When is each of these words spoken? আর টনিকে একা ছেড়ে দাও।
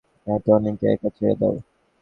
আর 0.27 0.39
টনিকে 0.45 0.87
একা 0.93 1.09
ছেড়ে 1.17 1.35
দাও। 1.39 1.55